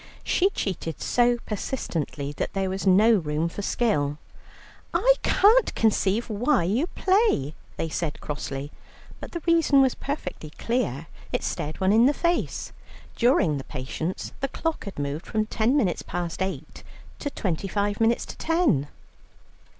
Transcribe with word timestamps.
She 0.23 0.49
cheated 0.49 0.99
so 0.99 1.37
persistently 1.45 2.31
that 2.37 2.53
there 2.53 2.71
was 2.71 2.87
no 2.87 3.11
room 3.13 3.47
for 3.47 3.61
skill. 3.61 4.17
"I 4.95 5.13
can't 5.21 5.75
conceive 5.75 6.27
why 6.27 6.63
you 6.63 6.87
play," 6.87 7.53
they 7.77 7.87
said 7.87 8.19
crossly. 8.19 8.71
But 9.19 9.31
the 9.31 9.43
reason 9.45 9.79
was 9.79 9.93
perfectly 9.93 10.49
clear. 10.57 11.05
It 11.31 11.43
stared 11.43 11.79
one 11.79 11.93
in 11.93 12.07
the 12.07 12.15
face. 12.15 12.71
During 13.15 13.59
the 13.59 13.63
patience 13.63 14.33
the 14.39 14.47
clock 14.47 14.85
had 14.85 14.97
moved 14.97 15.27
from 15.27 15.45
ten 15.45 15.77
minutes 15.77 16.01
past 16.01 16.41
eight 16.41 16.81
to 17.19 17.29
twenty 17.29 17.67
five 17.67 18.01
minutes 18.01 18.25
to 18.25 18.37
ten. 18.39 18.87